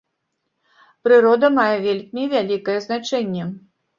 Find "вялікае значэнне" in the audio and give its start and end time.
2.33-3.43